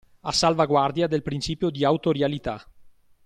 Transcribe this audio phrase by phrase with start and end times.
[0.21, 2.67] A salvaguardia del principio di autorialità.